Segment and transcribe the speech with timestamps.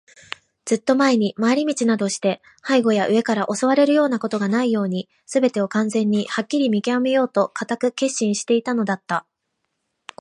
[0.65, 9.27] ずっと前に、廻り道などして背後や上から襲われるようなことがないように、すべてを完全にはっきり見きわめようと固く決心していたのだった。